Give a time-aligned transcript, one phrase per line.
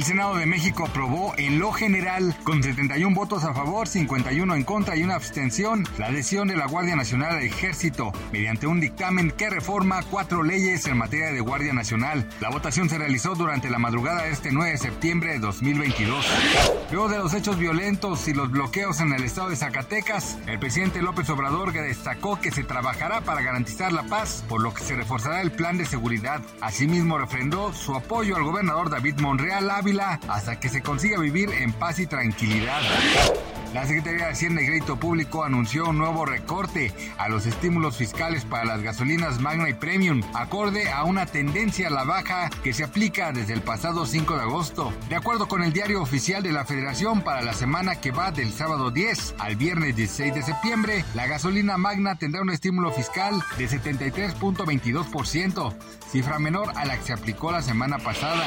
[0.00, 4.64] El Senado de México aprobó en lo general, con 71 votos a favor, 51 en
[4.64, 9.30] contra y una abstención, la adhesión de la Guardia Nacional al Ejército, mediante un dictamen
[9.30, 12.26] que reforma cuatro leyes en materia de Guardia Nacional.
[12.40, 16.26] La votación se realizó durante la madrugada de este 9 de septiembre de 2022.
[16.92, 21.02] Luego de los hechos violentos y los bloqueos en el estado de Zacatecas, el presidente
[21.02, 25.42] López Obrador destacó que se trabajará para garantizar la paz, por lo que se reforzará
[25.42, 26.40] el plan de seguridad.
[26.62, 31.72] Asimismo, refrendó su apoyo al gobernador David Monreal Ávila hasta que se consiga vivir en
[31.72, 32.80] paz y tranquilidad.
[33.74, 38.44] La Secretaría de Hacienda y Crédito Público anunció un nuevo recorte a los estímulos fiscales
[38.44, 42.82] para las gasolinas Magna y Premium, acorde a una tendencia a la baja que se
[42.82, 44.92] aplica desde el pasado 5 de agosto.
[45.08, 48.52] De acuerdo con el diario oficial de la Federación, para la semana que va del
[48.52, 53.68] sábado 10 al viernes 16 de septiembre, la gasolina Magna tendrá un estímulo fiscal de
[53.68, 55.76] 73.22%,
[56.10, 58.44] cifra menor a la que se aplicó la semana pasada.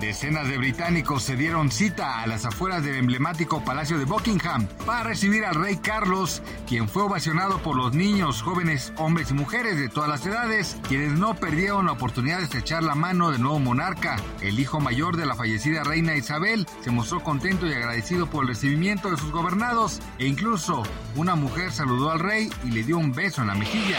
[0.00, 5.04] Decenas de británicos se dieron cita a las afueras del emblemático Palacio de Buckingham para
[5.04, 9.88] recibir al rey Carlos, quien fue ovacionado por los niños, jóvenes, hombres y mujeres de
[9.88, 14.16] todas las edades, quienes no perdieron la oportunidad de estrechar la mano del nuevo monarca.
[14.42, 18.48] El hijo mayor de la fallecida reina Isabel se mostró contento y agradecido por el
[18.48, 20.82] recibimiento de sus gobernados e incluso
[21.14, 23.98] una mujer saludó al rey y le dio un beso en la mejilla.